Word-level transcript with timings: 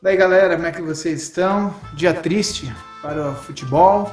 Daí 0.00 0.16
galera, 0.16 0.54
como 0.54 0.68
é 0.68 0.70
que 0.70 0.80
vocês 0.80 1.22
estão? 1.22 1.74
Dia 1.94 2.14
triste 2.14 2.72
para 3.02 3.32
o 3.32 3.34
futebol. 3.34 4.08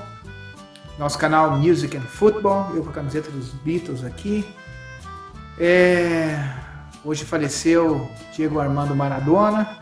Nosso 0.98 1.16
canal 1.16 1.60
Music 1.60 1.96
and 1.96 2.02
Football, 2.02 2.72
eu 2.74 2.84
com 2.84 2.90
a 2.90 2.94
camiseta 2.94 3.30
dos 3.30 3.52
Beatles 3.52 4.04
aqui. 4.04 4.44
É... 5.60 6.44
Hoje 7.04 7.24
faleceu 7.24 8.10
Diego 8.36 8.60
Armando 8.60 8.96
Maradona. 8.96 9.78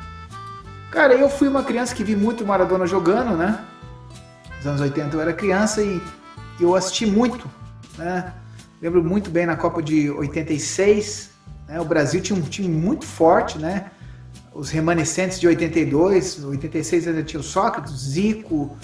Cara, 0.92 1.14
eu 1.14 1.30
fui 1.30 1.48
uma 1.48 1.64
criança 1.64 1.96
que 1.96 2.04
vi 2.04 2.18
muito 2.18 2.46
Maradona 2.46 2.86
jogando, 2.86 3.38
né? 3.38 3.64
Nos 4.58 4.68
anos 4.68 4.82
80 4.82 5.16
eu 5.16 5.22
era 5.22 5.32
criança 5.32 5.82
e 5.82 6.02
eu 6.60 6.76
assisti 6.76 7.06
muito, 7.06 7.50
né? 7.98 8.34
Lembro 8.82 9.02
muito 9.02 9.30
bem 9.30 9.46
na 9.46 9.56
Copa 9.56 9.82
de 9.82 10.12
86, 10.12 11.30
né? 11.66 11.80
o 11.80 11.86
Brasil 11.86 12.22
tinha 12.22 12.38
um 12.38 12.42
time 12.42 12.68
muito 12.68 13.06
forte, 13.06 13.58
né? 13.58 13.90
Os 14.54 14.70
remanescentes 14.70 15.40
de 15.40 15.48
82, 15.48 16.44
86 16.44 17.08
ainda 17.08 17.24
tinha 17.24 17.40
o 17.40 17.44
Sócrates, 17.44 17.94
Zico, 17.94 18.78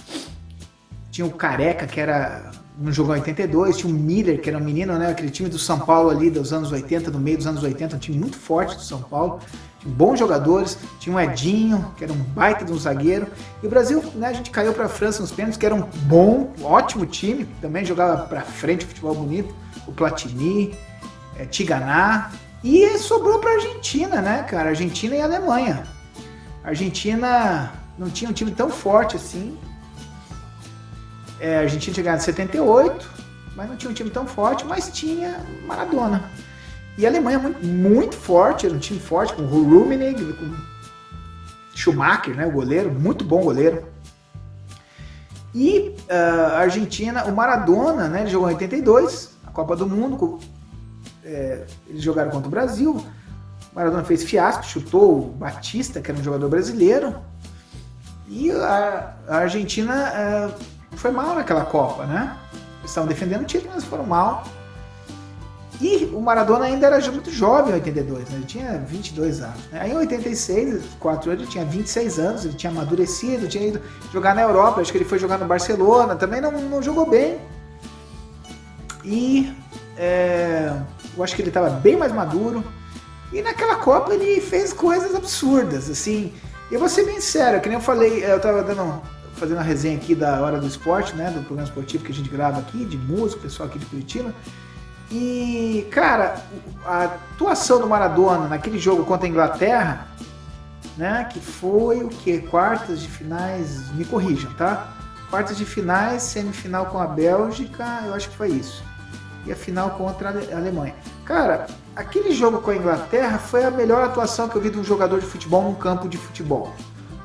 tinha 1.12 1.26
o 1.26 1.32
Careca, 1.32 1.86
que 1.86 2.00
era 2.00 2.52
no 2.78 2.92
jogo 2.92 3.12
82, 3.12 3.78
tinha 3.78 3.94
o 3.94 3.98
Miller, 3.98 4.40
que 4.40 4.50
era 4.50 4.58
um 4.58 4.64
menino, 4.64 4.98
né? 4.98 5.12
Aquele 5.12 5.30
time 5.30 5.50
do 5.50 5.60
São 5.60 5.80
Paulo 5.80 6.10
ali 6.10 6.30
dos 6.30 6.54
anos 6.54 6.72
80, 6.72 7.12
no 7.12 7.20
meio 7.20 7.38
dos 7.38 7.46
anos 7.46 7.62
80, 7.62 7.96
um 7.96 8.00
time 8.00 8.18
muito 8.18 8.38
forte 8.38 8.76
do 8.76 8.82
São 8.82 9.02
Paulo, 9.02 9.40
tinha 9.80 9.94
bons 9.94 10.18
jogadores, 10.18 10.78
tinha 11.00 11.16
o 11.16 11.20
Edinho, 11.20 11.94
que 11.98 12.04
era 12.04 12.14
um 12.14 12.18
baita 12.18 12.64
de 12.64 12.72
um 12.72 12.78
zagueiro. 12.78 13.28
E 13.62 13.68
o 13.68 13.70
Brasil, 13.70 14.02
né, 14.16 14.28
a 14.28 14.34
gente 14.34 14.50
caiu 14.50 14.74
para 14.74 14.86
a 14.86 14.90
França 14.90 15.22
nos 15.22 15.32
pênaltis, 15.32 15.58
que 15.58 15.66
era 15.66 15.76
um 15.76 15.82
bom, 16.04 16.54
ótimo 16.62 17.06
time, 17.06 17.46
também 17.62 17.84
jogava 17.84 18.26
para 18.26 18.42
frente, 18.42 18.86
futebol 18.86 19.14
bonito, 19.14 19.54
o 19.86 19.92
Platini, 19.92 20.74
é, 21.38 21.46
Tiganá, 21.46 22.32
e 22.64 22.98
sobrou 22.98 23.40
para 23.40 23.54
Argentina, 23.54 24.22
né, 24.22 24.44
cara? 24.44 24.70
Argentina 24.70 25.16
e 25.16 25.22
Alemanha. 25.22 25.84
A 26.64 26.70
Argentina 26.70 27.74
não 27.98 28.10
tinha 28.10 28.30
um 28.30 28.34
time 28.34 28.52
tão 28.52 28.70
forte 28.70 29.16
assim. 29.16 29.58
É, 31.40 31.58
a 31.58 31.60
Argentina 31.62 31.94
tinha 31.94 32.04
ganhado 32.04 32.24
78, 32.24 33.10
mas 33.56 33.70
não 33.70 33.78
tinha 33.78 33.90
um 33.90 33.94
time 33.94 34.10
tão 34.10 34.28
forte, 34.28 34.66
mas 34.66 34.90
tinha 34.92 35.40
Maradona. 35.66 36.30
E 36.98 37.06
a 37.06 37.10
Alemanha 37.10 37.40
muito, 37.40 37.66
muito 37.66 38.16
forte, 38.18 38.66
era 38.66 38.76
um 38.76 38.80
time 38.80 39.00
forte, 39.00 39.34
com 39.34 39.44
Rummenigge, 39.44 40.34
com 40.34 40.54
Schumacher, 41.74 42.36
né, 42.36 42.46
o 42.46 42.52
goleiro, 42.52 42.92
muito 42.92 43.24
bom 43.24 43.42
goleiro. 43.42 43.86
E 45.56 45.96
uh, 46.10 46.54
a 46.54 46.60
Argentina, 46.60 47.24
o 47.24 47.32
Maradona, 47.34 48.10
né, 48.10 48.22
ele 48.22 48.30
jogou 48.30 48.50
em 48.50 48.54
82, 48.54 49.32
a 49.48 49.52
Copa 49.52 49.78
do 49.78 49.88
Mundo, 49.88 50.40
é, 51.24 51.66
eles 51.88 52.02
jogaram 52.02 52.32
contra 52.32 52.48
o 52.48 52.52
Brasil. 52.52 53.04
Maradona 53.74 54.04
fez 54.04 54.24
fiasco, 54.24 54.66
chutou 54.66 55.20
o 55.20 55.22
Batista, 55.32 56.02
que 56.02 56.12
era 56.12 56.20
um 56.20 56.24
jogador 56.24 56.50
brasileiro. 56.50 57.16
E 58.28 58.52
a, 58.52 59.14
a 59.28 59.38
Argentina 59.38 59.94
é, 60.10 60.50
foi 60.96 61.12
mal 61.12 61.36
naquela 61.36 61.66
Copa, 61.66 62.06
né? 62.06 62.38
Eles 62.80 62.92
estavam 62.92 63.08
defendendo 63.08 63.42
o 63.42 63.46
título, 63.46 63.72
mas 63.74 63.84
foram 63.84 64.06
mal. 64.06 64.44
E 65.82 66.12
o 66.14 66.20
Maradona 66.20 66.66
ainda 66.66 66.88
era 66.88 67.12
muito 67.12 67.32
jovem 67.32 67.72
em 67.72 67.76
82, 67.76 68.30
né? 68.30 68.36
ele 68.36 68.46
tinha 68.46 68.78
22 68.80 69.42
anos. 69.42 69.66
Né? 69.72 69.80
Aí 69.80 69.92
em 69.92 69.98
86, 69.98 70.84
4 71.00 71.32
anos, 71.32 71.44
ele 71.44 71.52
tinha 71.52 71.64
26 71.64 72.20
anos, 72.20 72.46
ele 72.46 72.54
tinha 72.56 72.70
amadurecido, 72.70 73.48
tinha 73.48 73.66
ido 73.66 73.82
jogar 74.12 74.36
na 74.36 74.42
Europa, 74.42 74.82
acho 74.82 74.92
que 74.92 74.98
ele 74.98 75.06
foi 75.06 75.18
jogar 75.18 75.38
no 75.38 75.46
Barcelona, 75.46 76.16
também 76.16 76.42
não, 76.42 76.52
não 76.52 76.84
jogou 76.84 77.10
bem. 77.10 77.40
E 79.06 79.56
eu 81.20 81.24
acho 81.24 81.36
que 81.36 81.42
ele 81.42 81.50
estava 81.50 81.70
bem 81.70 81.98
mais 81.98 82.12
maduro. 82.12 82.64
E 83.32 83.42
naquela 83.42 83.76
Copa 83.76 84.14
ele 84.14 84.42
fez 84.42 84.74
coisas 84.74 85.14
absurdas, 85.14 85.90
assim. 85.90 86.34
Eu 86.72 86.80
vou 86.80 86.90
ser 86.90 87.06
bem 87.06 87.20
sério, 87.20 87.60
que 87.62 87.68
nem 87.68 87.78
eu 87.78 87.84
falei, 87.84 88.24
eu 88.24 88.38
estava 88.38 88.64
dando, 88.64 89.02
fazendo 89.36 89.60
a 89.60 89.64
resenha 89.64 89.98
aqui 89.98 90.16
da 90.16 90.42
Hora 90.42 90.60
do 90.60 90.68
Esporte, 90.68 91.16
né, 91.16 91.30
do 91.30 91.42
programa 91.42 91.64
esportivo 91.64 92.04
que 92.04 92.12
a 92.12 92.16
gente 92.16 92.30
grava 92.30 92.60
aqui, 92.60 92.86
de 92.86 92.98
música, 92.98 93.42
pessoal 93.42 93.68
aqui 93.68 93.80
de 93.80 93.86
Curitiba. 93.86 94.34
E, 95.12 95.88
cara, 95.92 96.44
a 96.86 97.06
atuação 97.06 97.82
do 97.82 97.88
Maradona 97.88 98.48
naquele 98.48 98.78
jogo 98.78 99.04
contra 99.04 99.26
a 99.26 99.30
Inglaterra, 99.30 100.08
né, 100.96 101.28
que 101.32 101.40
foi 101.40 102.04
o 102.04 102.10
que? 102.10 102.40
Quartas 102.42 103.02
de 103.02 103.08
finais, 103.08 103.92
me 103.94 104.06
corrijam, 104.06 104.54
tá? 104.54 104.94
Quartas 105.30 105.58
de 105.58 105.66
finais, 105.66 106.24
semifinal 106.24 106.86
com 106.88 107.00
a 107.00 107.08
Bélgica, 107.08 108.04
eu 108.06 108.14
acho 108.14 108.30
que 108.30 108.38
foi 108.38 108.50
isso 108.50 108.84
e 109.46 109.52
a 109.52 109.56
final 109.56 109.92
contra 109.92 110.30
a 110.30 110.58
Alemanha. 110.58 110.96
Cara, 111.26 111.68
aquele 111.96 112.32
jogo 112.32 112.60
com 112.60 112.72
a 112.72 112.76
Inglaterra 112.76 113.38
foi 113.38 113.64
a 113.64 113.72
melhor 113.72 114.04
atuação 114.04 114.50
que 114.50 114.56
eu 114.56 114.62
vi 114.62 114.70
de 114.70 114.80
um 114.80 114.84
jogador 114.84 115.20
de 115.20 115.26
futebol 115.26 115.64
num 115.64 115.76
campo 115.76 116.08
de 116.08 116.18
futebol. 116.18 116.74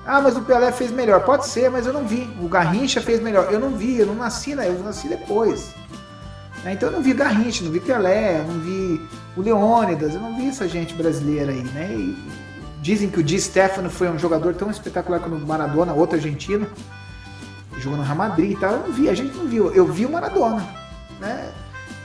Ah, 0.06 0.20
mas 0.20 0.36
o 0.36 0.42
Pelé 0.42 0.70
fez 0.70 0.91
melhor. 0.91 1.25
Pode 1.25 1.47
ser, 1.47 1.70
mas 1.70 1.86
eu 1.86 1.92
não 1.92 2.06
vi. 2.06 2.28
O 2.42 2.48
Garrincha 2.48 3.00
fez 3.00 3.22
melhor. 3.22 3.50
Eu 3.50 3.58
não 3.58 3.70
vi, 3.70 3.98
eu 3.98 4.06
não 4.06 4.14
nasci, 4.14 4.54
né? 4.54 4.69
Eu 4.69 4.78
nasci 4.82 5.08
depois. 5.08 5.75
Né? 6.62 6.75
Então 6.75 6.88
eu 6.88 6.92
não 6.92 7.02
vi 7.02 7.14
Garrincha, 7.14 7.64
não 7.64 7.72
vi 7.72 7.80
Pelé, 7.80 8.44
não 8.46 8.60
vi 8.60 9.00
o 9.36 9.41
Leônidas, 9.41 10.14
eu 10.14 10.20
não 10.20 10.36
vi 10.36 10.48
essa 10.48 10.69
gente 10.69 10.94
brasileira 10.94 11.52
aí, 11.52 11.62
né? 11.62 11.91
E 11.91 12.16
dizem 12.81 13.08
que 13.08 13.20
o 13.20 13.22
Di 13.22 13.41
Stefano 13.41 13.91
foi 13.91 14.10
um 14.10 14.19
jogador 14.19 14.54
tão 14.54 14.70
espetacular 14.70 15.20
como 15.20 15.36
o 15.36 15.46
Maradona, 15.46 15.92
outro 15.92 16.16
argentino, 16.16 16.66
jogou 17.78 17.98
no 17.98 18.04
Real 18.04 18.16
Madrid 18.16 18.52
e 18.52 18.56
tal. 18.60 18.72
Eu 18.72 18.81
não 18.81 18.92
vi, 18.92 19.08
a 19.08 19.14
gente 19.14 19.34
não 19.36 19.46
viu. 19.46 19.72
Eu 19.72 19.86
vi 19.86 20.04
o 20.04 20.10
Maradona, 20.10 20.66
né? 21.20 21.50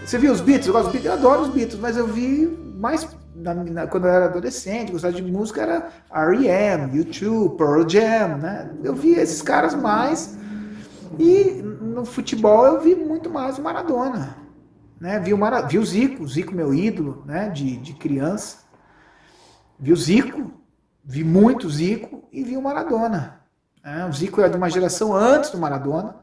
Você 0.10 0.18
viu 0.18 0.32
os 0.34 0.42
Beatles? 0.42 0.66
Eu 0.66 0.74
gosto 0.74 0.90
Beatles, 0.90 1.06
eu 1.06 1.14
adoro 1.14 1.42
os 1.44 1.50
Beatles, 1.50 1.80
mas 1.80 1.96
eu 1.96 2.08
vi 2.08 2.48
mais 2.80 3.08
na, 3.36 3.54
na, 3.54 3.86
quando 3.86 4.08
eu 4.08 4.12
era 4.12 4.26
adolescente, 4.26 4.92
gostava 4.92 5.14
de 5.14 5.22
música, 5.22 5.62
era 5.62 5.90
R.E.M., 6.12 7.00
U2, 7.00 7.56
Pearl 7.56 7.88
Jam, 7.88 8.40
né? 8.40 8.72
Eu 8.84 8.96
vi 8.96 9.12
esses 9.12 9.40
caras 9.40 9.76
mais. 9.76 10.36
E 11.20 11.62
no 11.62 12.06
futebol 12.06 12.66
eu 12.66 12.82
vi 12.82 12.96
muito 12.96 13.30
mais 13.30 13.60
o 13.60 13.62
Maradona. 13.62 14.36
Né? 15.00 15.20
Vi, 15.20 15.32
o 15.32 15.38
Mara, 15.38 15.62
vi 15.62 15.78
o 15.78 15.86
Zico, 15.86 16.24
o 16.24 16.28
Zico 16.28 16.56
meu 16.56 16.74
ídolo 16.74 17.22
né? 17.28 17.48
de, 17.50 17.78
de 17.78 17.94
criança. 17.94 18.64
Vi 19.78 19.94
o 19.94 19.96
Zico, 19.96 20.52
vi 21.06 21.24
muito 21.24 21.68
o 21.68 21.70
Zico 21.70 22.28
e 22.32 22.44
vi 22.44 22.58
o 22.58 22.62
Maradona. 22.64 23.42
Né? 23.84 24.08
O 24.08 24.12
Zico 24.12 24.42
é 24.42 24.50
de 24.50 24.58
uma 24.58 24.72
geração 24.72 25.16
antes 25.16 25.52
do 25.52 25.60
Maradona. 25.60 26.16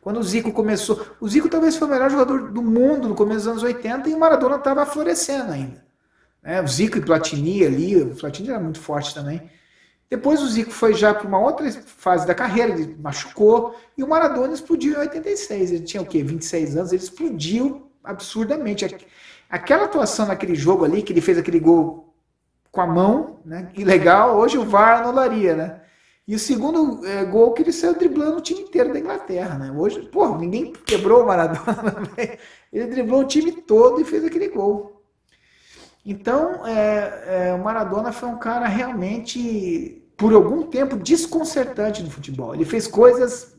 Quando 0.00 0.18
o 0.18 0.22
Zico 0.22 0.52
começou, 0.52 1.04
o 1.20 1.28
Zico 1.28 1.48
talvez 1.48 1.76
foi 1.76 1.88
o 1.88 1.90
melhor 1.90 2.10
jogador 2.10 2.50
do 2.50 2.62
mundo 2.62 3.08
no 3.08 3.14
começo 3.14 3.40
dos 3.40 3.48
anos 3.48 3.62
80 3.62 4.08
e 4.08 4.14
o 4.14 4.18
Maradona 4.18 4.56
estava 4.56 4.86
florescendo 4.86 5.52
ainda. 5.52 5.84
É, 6.42 6.62
o 6.62 6.68
Zico 6.68 6.98
e 6.98 7.00
Platini 7.00 7.64
ali, 7.64 7.96
o 7.96 8.14
Platini 8.14 8.50
era 8.50 8.60
muito 8.60 8.80
forte 8.80 9.14
também. 9.14 9.50
Depois 10.08 10.40
o 10.40 10.46
Zico 10.46 10.70
foi 10.70 10.94
já 10.94 11.12
para 11.12 11.28
uma 11.28 11.38
outra 11.38 11.70
fase 11.70 12.26
da 12.26 12.34
carreira, 12.34 12.72
ele 12.72 12.96
machucou 12.98 13.76
e 13.96 14.02
o 14.02 14.08
Maradona 14.08 14.54
explodiu 14.54 14.94
em 14.94 15.00
86. 15.00 15.72
Ele 15.72 15.84
tinha 15.84 16.02
o 16.02 16.06
quê? 16.06 16.22
26 16.22 16.76
anos, 16.76 16.92
ele 16.92 17.02
explodiu 17.02 17.90
absurdamente. 18.02 18.96
Aquela 19.50 19.84
atuação 19.84 20.26
naquele 20.26 20.54
jogo 20.54 20.84
ali, 20.84 21.02
que 21.02 21.12
ele 21.12 21.20
fez 21.20 21.36
aquele 21.36 21.60
gol 21.60 22.14
com 22.70 22.80
a 22.80 22.86
mão, 22.86 23.40
né? 23.44 23.68
Que 23.74 23.84
legal, 23.84 24.38
hoje 24.38 24.56
o 24.56 24.64
VAR 24.64 25.02
anularia, 25.02 25.54
né? 25.54 25.80
E 26.28 26.34
o 26.34 26.38
segundo 26.38 27.06
é, 27.06 27.24
gol 27.24 27.54
que 27.54 27.62
ele 27.62 27.72
saiu 27.72 27.94
driblando 27.94 28.36
o 28.36 28.42
time 28.42 28.60
inteiro 28.60 28.92
da 28.92 28.98
Inglaterra, 28.98 29.56
né? 29.56 29.72
Hoje, 29.74 30.02
pô, 30.12 30.36
ninguém 30.36 30.74
quebrou 30.84 31.22
o 31.22 31.26
Maradona, 31.26 32.02
ele 32.70 32.86
driblou 32.86 33.22
o 33.22 33.26
time 33.26 33.50
todo 33.50 33.98
e 33.98 34.04
fez 34.04 34.22
aquele 34.22 34.48
gol. 34.48 35.02
Então, 36.04 36.66
é, 36.66 37.48
é, 37.48 37.54
o 37.54 37.64
Maradona 37.64 38.12
foi 38.12 38.28
um 38.28 38.36
cara 38.36 38.66
realmente, 38.66 40.06
por 40.18 40.34
algum 40.34 40.64
tempo, 40.64 40.98
desconcertante 40.98 42.02
no 42.02 42.10
futebol. 42.10 42.54
Ele 42.54 42.66
fez 42.66 42.86
coisas 42.86 43.56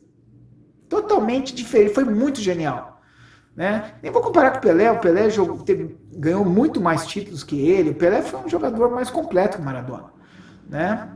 totalmente 0.88 1.56
diferentes, 1.56 1.96
foi 1.96 2.06
muito 2.06 2.40
genial. 2.40 3.02
Né? 3.56 3.96
Nem 4.04 4.12
vou 4.12 4.22
comparar 4.22 4.52
com 4.52 4.58
o 4.60 4.62
Pelé, 4.62 4.92
o 4.92 5.00
Pelé 5.00 5.28
jogou, 5.32 5.58
teve, 5.64 5.98
ganhou 6.14 6.46
muito 6.46 6.80
mais 6.80 7.08
títulos 7.08 7.44
que 7.44 7.60
ele, 7.68 7.90
o 7.90 7.96
Pelé 7.96 8.22
foi 8.22 8.40
um 8.40 8.48
jogador 8.48 8.92
mais 8.92 9.10
completo 9.10 9.58
que 9.58 9.64
o 9.64 9.66
Maradona. 9.66 10.14
Né? 10.70 11.10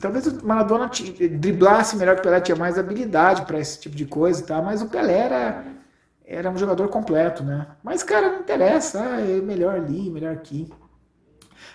Talvez 0.00 0.26
o 0.26 0.46
Maradona 0.46 0.90
driblasse 1.30 1.96
melhor 1.96 2.14
que 2.14 2.20
o 2.20 2.24
Pelé, 2.24 2.40
tinha 2.40 2.56
mais 2.56 2.78
habilidade 2.78 3.42
para 3.46 3.58
esse 3.58 3.80
tipo 3.80 3.94
de 3.94 4.06
coisa, 4.06 4.44
tá? 4.44 4.60
mas 4.60 4.82
o 4.82 4.88
Pelé 4.88 5.18
era, 5.18 5.64
era 6.24 6.50
um 6.50 6.56
jogador 6.56 6.88
completo, 6.88 7.42
né? 7.42 7.66
Mas, 7.82 8.02
cara, 8.02 8.32
não 8.32 8.40
interessa, 8.40 9.00
ah, 9.00 9.20
é 9.20 9.40
melhor 9.40 9.74
ali, 9.74 10.10
melhor 10.10 10.32
aqui. 10.32 10.70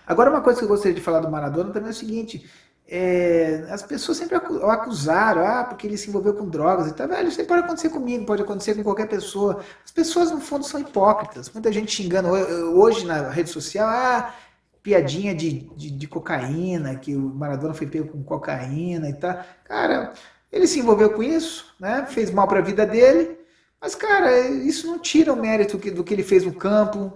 Agora, 0.06 0.30
uma 0.30 0.42
coisa 0.42 0.60
que 0.60 0.66
eu 0.66 0.70
gostaria 0.70 0.96
de 0.96 1.02
falar 1.02 1.20
do 1.20 1.32
Maradona 1.32 1.72
também 1.72 1.90
é 1.90 1.92
o 1.92 1.96
seguinte: 1.96 2.50
é, 2.88 3.66
as 3.70 3.82
pessoas 3.82 4.18
sempre 4.18 4.38
o 4.38 4.66
acusaram, 4.70 5.46
ah, 5.46 5.64
porque 5.64 5.88
ele 5.88 5.98
se 5.98 6.10
envolveu 6.10 6.34
com 6.34 6.50
drogas 6.50 6.88
e 6.88 6.94
tal. 6.94 7.08
Velho, 7.08 7.30
isso 7.30 7.44
pode 7.46 7.64
acontecer 7.64 7.90
comigo, 7.90 8.26
pode 8.26 8.42
acontecer 8.42 8.76
com 8.76 8.84
qualquer 8.84 9.08
pessoa. 9.08 9.62
As 9.86 9.92
pessoas, 9.92 10.30
no 10.30 10.42
fundo, 10.42 10.66
são 10.66 10.80
hipócritas. 10.80 11.50
Muita 11.52 11.72
gente 11.72 11.92
xingando 11.92 12.30
hoje 12.30 13.06
na 13.06 13.30
rede 13.30 13.50
social, 13.50 13.88
ah, 13.88 14.34
piadinha 14.84 15.34
de, 15.36 15.70
de, 15.76 15.92
de, 15.92 16.08
cocaína, 16.08 16.96
que 16.96 17.16
o 17.16 17.22
Maradona 17.22 17.74
foi 17.74 17.88
pego 17.88 18.10
com 18.10 18.24
cocaína 18.24 19.10
e 19.10 19.14
tal. 19.14 19.40
Cara, 19.64 20.14
ele 20.52 20.68
se 20.68 20.80
envolveu 20.80 21.12
com 21.12 21.24
isso, 21.24 21.74
né? 21.80 22.06
Fez 22.10 22.32
mal 22.32 22.48
para 22.48 22.60
a 22.60 22.64
vida 22.64 22.86
dele, 22.86 23.38
mas, 23.80 23.96
cara, 23.96 24.40
isso 24.40 24.88
não 24.88 25.00
tira 25.00 25.34
o 25.34 25.40
mérito 25.40 25.80
que, 25.80 25.92
do 25.92 26.04
que 26.04 26.14
ele 26.14 26.24
fez 26.24 26.44
no 26.44 26.54
campo, 26.54 27.14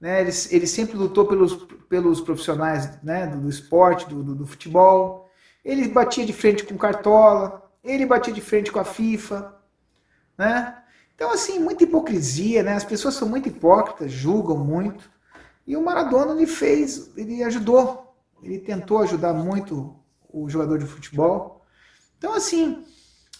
né? 0.00 0.20
Ele, 0.20 0.30
ele 0.50 0.66
sempre 0.66 0.96
lutou 0.96 1.26
pelos, 1.26 1.54
pelos 1.88 2.20
profissionais 2.20 3.02
né? 3.02 3.26
do, 3.26 3.40
do 3.40 3.48
esporte, 3.48 4.08
do, 4.08 4.22
do, 4.22 4.34
do, 4.34 4.46
futebol. 4.46 5.30
ele 5.64 5.88
batia 5.88 6.24
de 6.24 6.32
frente 6.32 6.64
com 6.64 6.76
Cartola, 6.76 7.70
ele 7.82 8.06
batia 8.06 8.32
de 8.32 8.40
frente 8.40 8.70
com 8.70 8.78
a 8.78 8.84
FIFA, 8.84 9.54
né? 10.36 10.74
Então, 11.14 11.32
assim, 11.32 11.58
muita 11.58 11.82
hipocrisia, 11.82 12.62
né? 12.62 12.74
As 12.74 12.84
pessoas 12.84 13.14
são 13.14 13.28
muito 13.28 13.48
hipócritas, 13.48 14.12
julgam 14.12 14.56
muito. 14.56 15.10
E 15.68 15.76
o 15.76 15.84
Maradona, 15.84 16.32
ele 16.32 16.46
fez, 16.46 17.10
ele 17.14 17.42
ajudou, 17.44 18.16
ele 18.42 18.58
tentou 18.58 19.00
ajudar 19.00 19.34
muito 19.34 19.94
o 20.32 20.48
jogador 20.48 20.78
de 20.78 20.86
futebol. 20.86 21.62
Então, 22.16 22.32
assim, 22.32 22.86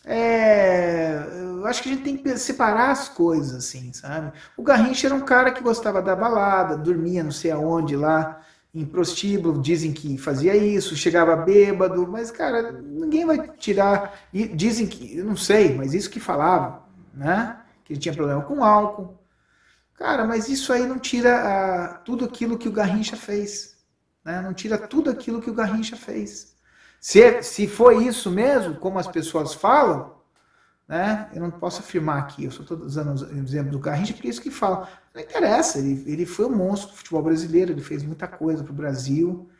é, 0.04 1.22
eu 1.40 1.66
acho 1.66 1.82
que 1.82 1.88
a 1.88 1.92
gente 1.92 2.04
tem 2.04 2.19
que 2.19 2.36
separar 2.36 2.90
as 2.90 3.08
coisas, 3.08 3.54
assim, 3.54 3.94
sabe? 3.94 4.30
O 4.58 4.62
Garrincha 4.62 5.06
era 5.06 5.14
um 5.14 5.22
cara 5.22 5.50
que 5.50 5.62
gostava 5.62 6.02
da 6.02 6.14
balada, 6.14 6.76
dormia 6.76 7.25
não 7.25 7.30
sei 7.30 7.50
aonde 7.50 7.96
lá, 7.96 8.42
em 8.74 8.84
prostíbulo, 8.84 9.62
dizem 9.62 9.90
que 9.90 10.19
fazia 10.19 10.54
isso, 10.54 10.94
chegava 10.94 11.34
bêbado, 11.34 12.06
mas, 12.06 12.31
cara, 12.31 12.72
ninguém 12.72 13.24
vai 13.24 13.48
tirar. 13.56 14.20
E 14.34 14.46
dizem 14.46 14.86
que, 14.86 15.16
eu 15.16 15.24
não 15.24 15.34
sei, 15.34 15.74
mas 15.74 15.94
isso 15.94 16.10
que 16.10 16.20
falava, 16.20 16.82
né? 17.14 17.58
Que 17.86 17.94
ele 17.94 18.00
tinha 18.00 18.14
problema 18.14 18.42
com 18.42 18.62
álcool. 18.62 19.19
Cara, 19.98 20.24
mas 20.24 20.48
isso 20.48 20.72
aí 20.72 20.86
não 20.86 20.98
tira 20.98 21.40
a, 21.40 21.88
tudo 21.98 22.24
aquilo 22.24 22.56
que 22.56 22.68
o 22.68 22.72
Garrincha 22.72 23.16
fez. 23.16 23.76
Né? 24.24 24.40
Não 24.40 24.54
tira 24.54 24.78
tudo 24.78 25.10
aquilo 25.10 25.42
que 25.42 25.50
o 25.50 25.54
Garrincha 25.54 25.96
fez. 25.96 26.56
Se, 27.00 27.42
se 27.42 27.66
foi 27.66 28.04
isso 28.04 28.30
mesmo, 28.30 28.76
como 28.76 28.98
as 29.00 29.08
pessoas 29.08 29.54
falam, 29.54 30.16
né? 30.86 31.28
Eu 31.34 31.42
não 31.42 31.50
posso 31.50 31.80
afirmar 31.80 32.18
aqui, 32.18 32.44
eu 32.44 32.50
só 32.50 32.62
estou 32.62 32.78
usando 32.78 33.20
o 33.20 33.38
exemplo 33.38 33.72
do 33.72 33.78
Garrincha, 33.78 34.14
porque 34.14 34.28
é 34.28 34.30
isso 34.30 34.40
que 34.40 34.50
fala. 34.50 34.88
Não 35.12 35.20
interessa, 35.20 35.78
ele, 35.78 36.02
ele 36.10 36.24
foi 36.24 36.46
um 36.46 36.56
monstro 36.56 36.90
do 36.90 36.96
futebol 36.96 37.22
brasileiro, 37.22 37.72
ele 37.72 37.82
fez 37.82 38.02
muita 38.02 38.26
coisa 38.26 38.62
para 38.62 38.72
o 38.72 38.76
Brasil. 38.76 39.50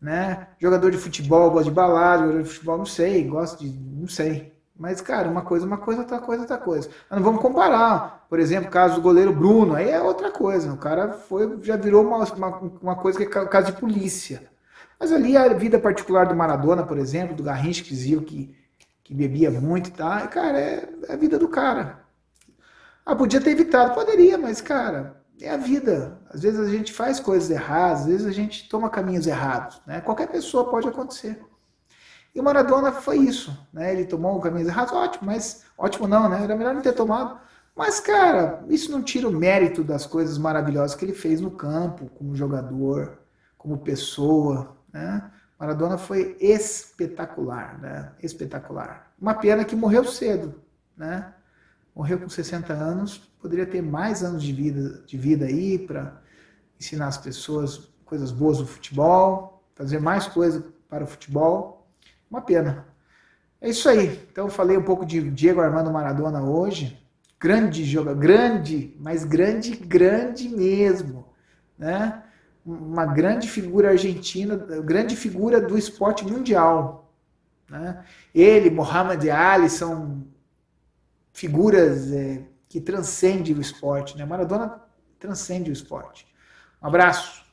Né? 0.00 0.48
Jogador 0.58 0.90
de 0.90 0.96
futebol, 0.96 1.50
gosta 1.50 1.68
de 1.68 1.74
balada, 1.74 2.22
jogador 2.22 2.42
de 2.42 2.48
futebol, 2.48 2.78
não 2.78 2.86
sei, 2.86 3.24
gosta 3.24 3.58
de. 3.58 3.68
não 3.68 4.08
sei. 4.08 4.57
Mas, 4.78 5.00
cara, 5.00 5.28
uma 5.28 5.42
coisa, 5.42 5.66
uma 5.66 5.78
coisa, 5.78 6.02
outra 6.02 6.20
coisa, 6.20 6.42
outra 6.42 6.58
coisa. 6.58 6.88
Mas 7.10 7.18
não 7.18 7.24
vamos 7.24 7.42
comparar. 7.42 8.26
Por 8.28 8.38
exemplo, 8.38 8.68
o 8.68 8.72
caso 8.72 8.94
do 8.96 9.00
goleiro 9.00 9.32
Bruno, 9.32 9.74
aí 9.74 9.90
é 9.90 10.00
outra 10.00 10.30
coisa. 10.30 10.72
O 10.72 10.76
cara 10.76 11.12
foi, 11.12 11.58
já 11.62 11.76
virou 11.76 12.04
uma, 12.04 12.24
uma, 12.32 12.58
uma 12.80 12.96
coisa 12.96 13.18
que 13.18 13.24
é 13.24 13.44
caso 13.46 13.72
de 13.72 13.80
polícia. 13.80 14.48
Mas 15.00 15.12
ali 15.12 15.36
a 15.36 15.48
vida 15.48 15.78
particular 15.78 16.26
do 16.26 16.36
Maradona, 16.36 16.84
por 16.84 16.98
exemplo, 16.98 17.34
do 17.34 17.42
Garrincha, 17.42 17.82
que 17.82 17.90
dizia 17.90 18.20
que 18.20 18.56
que 19.08 19.14
bebia 19.14 19.50
muito 19.50 19.88
e 19.88 19.92
tá? 19.92 20.18
tal. 20.18 20.28
Cara, 20.28 20.60
é, 20.60 20.86
é 21.08 21.12
a 21.14 21.16
vida 21.16 21.38
do 21.38 21.48
cara. 21.48 22.04
Ah, 23.06 23.16
podia 23.16 23.40
ter 23.40 23.52
evitado, 23.52 23.94
poderia, 23.94 24.36
mas, 24.36 24.60
cara, 24.60 25.22
é 25.40 25.48
a 25.48 25.56
vida. 25.56 26.20
Às 26.28 26.42
vezes 26.42 26.60
a 26.60 26.68
gente 26.68 26.92
faz 26.92 27.18
coisas 27.18 27.48
erradas, 27.48 28.02
às 28.02 28.06
vezes 28.06 28.26
a 28.26 28.32
gente 28.32 28.68
toma 28.68 28.90
caminhos 28.90 29.26
errados, 29.26 29.80
né? 29.86 30.02
Qualquer 30.02 30.28
pessoa 30.28 30.68
pode 30.68 30.86
acontecer. 30.88 31.40
E 32.38 32.40
o 32.40 32.44
Maradona 32.44 32.92
foi 32.92 33.18
isso, 33.18 33.66
né? 33.72 33.92
Ele 33.92 34.04
tomou 34.04 34.40
caminhos 34.40 34.68
errados, 34.68 34.92
ótimo, 34.92 35.26
mas 35.26 35.64
ótimo 35.76 36.06
não, 36.06 36.28
né? 36.28 36.40
Era 36.44 36.54
melhor 36.54 36.72
não 36.72 36.80
ter 36.80 36.92
tomado. 36.92 37.36
Mas, 37.74 37.98
cara, 37.98 38.62
isso 38.68 38.92
não 38.92 39.02
tira 39.02 39.28
o 39.28 39.32
mérito 39.32 39.82
das 39.82 40.06
coisas 40.06 40.38
maravilhosas 40.38 40.94
que 40.94 41.04
ele 41.04 41.14
fez 41.14 41.40
no 41.40 41.50
campo, 41.50 42.08
como 42.10 42.36
jogador, 42.36 43.18
como 43.56 43.78
pessoa, 43.78 44.76
né? 44.92 45.28
Maradona 45.58 45.98
foi 45.98 46.36
espetacular, 46.40 47.76
né? 47.80 48.12
Espetacular. 48.22 49.10
Uma 49.20 49.34
pena 49.34 49.64
que 49.64 49.74
morreu 49.74 50.04
cedo, 50.04 50.62
né? 50.96 51.34
Morreu 51.92 52.20
com 52.20 52.28
60 52.28 52.72
anos, 52.72 53.18
poderia 53.42 53.66
ter 53.66 53.82
mais 53.82 54.22
anos 54.22 54.44
de 54.44 54.52
vida, 54.52 55.02
de 55.04 55.18
vida 55.18 55.46
aí 55.46 55.76
para 55.76 56.22
ensinar 56.78 57.08
as 57.08 57.18
pessoas 57.18 57.88
coisas 58.04 58.30
boas 58.30 58.58
do 58.58 58.66
futebol, 58.66 59.60
fazer 59.74 60.00
mais 60.00 60.28
coisas 60.28 60.62
para 60.88 61.02
o 61.02 61.06
futebol. 61.08 61.77
Uma 62.30 62.40
pena. 62.40 62.86
É 63.60 63.68
isso 63.68 63.88
aí. 63.88 64.26
Então 64.30 64.48
falei 64.48 64.76
um 64.76 64.82
pouco 64.82 65.04
de 65.04 65.30
Diego 65.30 65.60
Armando 65.60 65.90
Maradona 65.90 66.42
hoje. 66.42 67.02
Grande 67.40 67.84
jogador, 67.84 68.18
grande, 68.18 68.96
mas 68.98 69.24
grande, 69.24 69.76
grande 69.76 70.48
mesmo, 70.48 71.24
né? 71.78 72.24
uma 72.66 73.06
grande 73.06 73.48
figura 73.48 73.90
argentina, 73.90 74.56
grande 74.56 75.16
figura 75.16 75.60
do 75.60 75.78
esporte 75.78 76.24
mundial. 76.24 77.10
Né? 77.68 78.04
Ele, 78.34 78.70
Muhammad 78.70 79.24
Ali, 79.30 79.70
são 79.70 80.26
figuras 81.32 82.12
é, 82.12 82.42
que 82.68 82.80
transcendem 82.80 83.54
o 83.54 83.60
esporte. 83.60 84.18
Né? 84.18 84.24
Maradona 84.24 84.82
transcende 85.18 85.70
o 85.70 85.72
esporte. 85.72 86.26
Um 86.82 86.88
abraço. 86.88 87.44